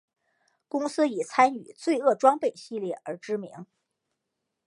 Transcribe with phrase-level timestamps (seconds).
[0.67, 3.67] 公司以参与罪恶装备系列而知名。